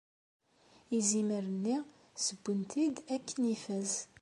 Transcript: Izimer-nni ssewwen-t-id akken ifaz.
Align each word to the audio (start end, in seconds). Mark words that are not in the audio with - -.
Izimer-nni 0.97 1.77
ssewwen-t-id 2.15 2.95
akken 3.15 3.43
ifaz. 3.55 3.91